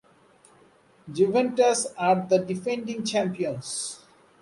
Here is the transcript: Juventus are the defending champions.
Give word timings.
Juventus 1.13 1.85
are 1.95 2.25
the 2.27 2.39
defending 2.39 3.05
champions. 3.05 3.99